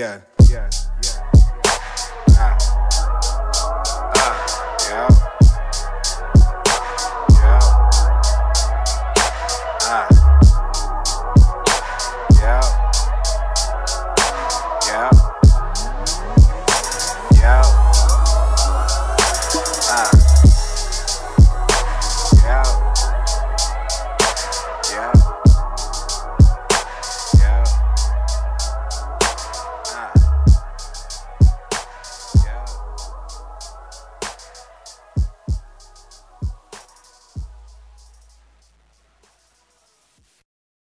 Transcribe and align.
Yeah. 0.00 0.22
Yeah. 0.48 0.70